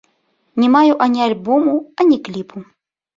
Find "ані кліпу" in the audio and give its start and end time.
2.05-2.63